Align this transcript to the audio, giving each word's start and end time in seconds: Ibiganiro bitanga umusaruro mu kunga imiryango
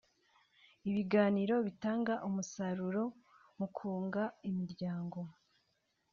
Ibiganiro 0.89 1.55
bitanga 1.67 2.13
umusaruro 2.27 3.03
mu 3.57 3.67
kunga 3.75 4.23
imiryango 4.49 5.19